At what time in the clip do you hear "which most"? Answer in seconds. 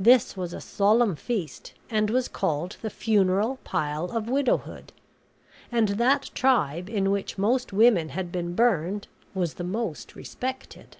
7.12-7.72